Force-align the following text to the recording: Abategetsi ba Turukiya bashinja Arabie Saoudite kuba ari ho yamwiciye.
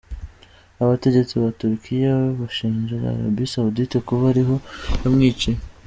Abategetsi 0.83 1.33
ba 1.41 1.49
Turukiya 1.57 2.13
bashinja 2.39 2.95
Arabie 3.13 3.51
Saoudite 3.51 3.97
kuba 4.07 4.23
ari 4.31 4.43
ho 4.47 4.55
yamwiciye. 5.03 5.57